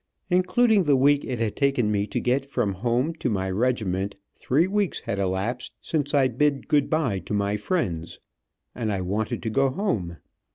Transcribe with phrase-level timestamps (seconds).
[0.31, 4.65] Including the week it had taken me to get from home to my regiment, three
[4.65, 8.19] weeks had elapsed since I bid good bye to my friends,
[8.73, 10.17] and I wanted to go home.